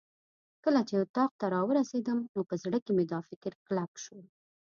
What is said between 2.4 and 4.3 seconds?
په زړه کې مې دا فکر کلک شو.